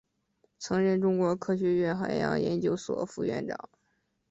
[0.57, 3.69] 曾任中国科学院海洋研究所副所长。